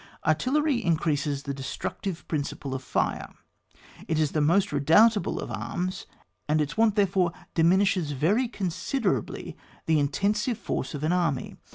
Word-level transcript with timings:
Artillery 0.25 0.83
increases 0.83 1.43
the 1.43 1.53
destructive 1.53 2.27
prin 2.27 2.41
ciple 2.41 2.73
of 2.73 2.81
fire; 2.81 3.35
it 4.07 4.17
is 4.19 4.31
the 4.31 4.41
most 4.41 4.71
redoubtable 4.71 5.39
of 5.39 5.51
arms, 5.51 6.07
and 6.49 6.59
its 6.59 6.75
want, 6.75 6.95
therefore, 6.95 7.31
diminished 7.53 7.97
very 8.11 8.47
considerably 8.47 9.55
the 9.85 9.99
intensive 9.99 10.57
force 10.57 10.95
of 10.95 11.03
an 11.03 11.13
army. 11.13 11.55